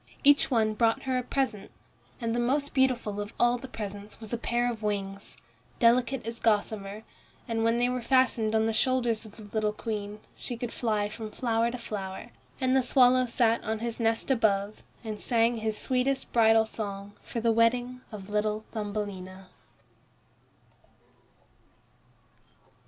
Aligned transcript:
Each 0.23 0.49
one 0.49 0.73
brought 0.73 1.03
her 1.03 1.19
a 1.19 1.21
present, 1.21 1.69
and 2.19 2.33
the 2.33 2.39
most 2.39 2.73
beautiful 2.73 3.21
of 3.21 3.33
all 3.39 3.59
the 3.59 3.67
presents 3.67 4.19
was 4.19 4.33
a 4.33 4.37
pair 4.39 4.71
of 4.71 4.81
wings, 4.81 5.37
delicate 5.77 6.25
as 6.25 6.39
gossamer. 6.39 7.03
And 7.47 7.63
when 7.63 7.77
they 7.77 7.87
were 7.87 8.01
fastened 8.01 8.55
on 8.55 8.65
the 8.65 8.73
shoulders 8.73 9.25
of 9.25 9.37
the 9.37 9.43
little 9.43 9.71
Queen, 9.71 10.19
she 10.35 10.57
could 10.57 10.73
fly 10.73 11.07
from 11.07 11.29
flower 11.29 11.69
to 11.69 11.77
flower. 11.77 12.31
And 12.59 12.75
the 12.75 12.81
swallow 12.81 13.27
sat 13.27 13.63
on 13.63 13.77
his 13.77 13.99
nest 13.99 14.31
above, 14.31 14.81
and 15.03 15.21
sang 15.21 15.57
his 15.57 15.77
sweetest 15.77 16.33
bridal 16.33 16.65
song 16.65 17.13
for 17.23 17.39
the 17.39 17.51
wedding 17.51 18.01
of 18.11 18.27
little 18.31 18.65
Thumbelina. 18.71 19.49